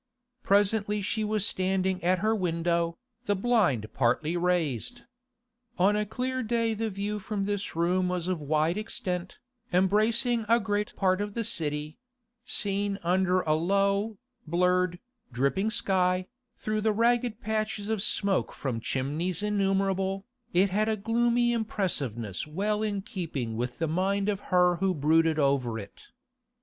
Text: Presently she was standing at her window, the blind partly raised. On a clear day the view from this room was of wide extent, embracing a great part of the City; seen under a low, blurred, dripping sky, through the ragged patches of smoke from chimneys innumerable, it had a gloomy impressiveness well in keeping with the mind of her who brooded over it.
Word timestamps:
Presently 0.41 1.03
she 1.03 1.23
was 1.23 1.45
standing 1.45 2.03
at 2.03 2.17
her 2.25 2.35
window, 2.35 2.97
the 3.25 3.35
blind 3.35 3.85
partly 3.93 4.35
raised. 4.35 5.01
On 5.77 5.95
a 5.95 6.07
clear 6.07 6.41
day 6.41 6.73
the 6.73 6.89
view 6.89 7.19
from 7.19 7.45
this 7.45 7.75
room 7.75 8.09
was 8.09 8.27
of 8.27 8.41
wide 8.41 8.79
extent, 8.79 9.37
embracing 9.71 10.43
a 10.49 10.59
great 10.59 10.95
part 10.95 11.21
of 11.21 11.35
the 11.35 11.43
City; 11.43 11.99
seen 12.43 12.97
under 13.03 13.41
a 13.41 13.53
low, 13.53 14.17
blurred, 14.47 14.97
dripping 15.31 15.69
sky, 15.69 16.25
through 16.57 16.81
the 16.81 16.93
ragged 16.93 17.39
patches 17.39 17.87
of 17.87 18.01
smoke 18.01 18.51
from 18.53 18.79
chimneys 18.79 19.43
innumerable, 19.43 20.25
it 20.51 20.71
had 20.71 20.89
a 20.89 20.97
gloomy 20.97 21.53
impressiveness 21.53 22.47
well 22.47 22.81
in 22.81 23.03
keeping 23.03 23.55
with 23.55 23.77
the 23.77 23.87
mind 23.87 24.29
of 24.29 24.39
her 24.49 24.77
who 24.77 24.95
brooded 24.95 25.37
over 25.37 25.77
it. 25.77 26.07